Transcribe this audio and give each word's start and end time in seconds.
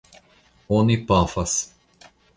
Oni 0.77 0.97
pafas. 1.05 1.55